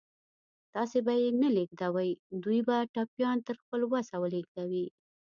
تاسې 0.73 0.97
به 1.05 1.13
یې 1.21 1.27
نه 1.41 1.49
لېږدوئ، 1.55 2.11
دوی 2.43 2.59
به 2.67 2.77
ټپيان 2.93 3.37
تر 3.47 3.55
خپل 3.61 3.81
وسه 3.93 4.15
ولېږدوي. 4.21 4.85